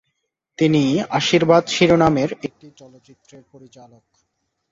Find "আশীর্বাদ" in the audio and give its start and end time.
1.09-1.63